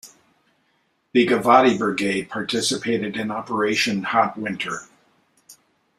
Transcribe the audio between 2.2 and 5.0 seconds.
participated in Operation Hot Winter.